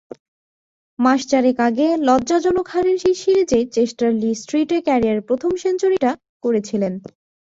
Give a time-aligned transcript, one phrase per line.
[0.99, 6.11] মাস চারেক আগে লজ্জাজনক হারের সেই সিরিজেই চেস্টার-লি-স্ট্রিটে ক্যারিয়ারের প্রথম সেঞ্চুরিটা
[6.43, 6.93] করেছিলেন।